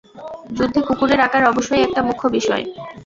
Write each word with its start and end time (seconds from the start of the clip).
যুদ্ধে 0.57 0.79
কুকুরের 0.87 1.19
আকার 1.19 1.43
অবশ্যই 1.51 1.83
একটা 1.83 2.01
মুখ্য 2.07 2.25
বিষয়। 2.29 2.63